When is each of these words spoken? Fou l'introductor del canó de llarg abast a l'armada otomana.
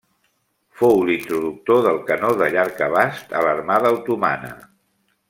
Fou 0.79 1.01
l'introductor 1.09 1.83
del 1.87 2.01
canó 2.09 2.31
de 2.39 2.47
llarg 2.55 2.81
abast 2.89 3.37
a 3.41 3.45
l'armada 3.49 3.93
otomana. 3.99 4.51